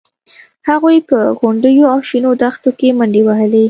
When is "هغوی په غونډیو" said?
0.69-1.83